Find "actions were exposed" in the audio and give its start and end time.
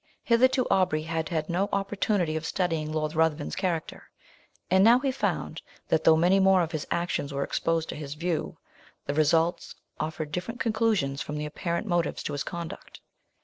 6.89-7.87